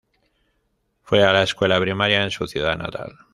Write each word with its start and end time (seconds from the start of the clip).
Fue 1.03 1.23
a 1.23 1.31
la 1.31 1.43
escuela 1.43 1.79
primaria 1.79 2.23
en 2.23 2.31
su 2.31 2.47
ciudad 2.47 2.75
natal. 2.75 3.13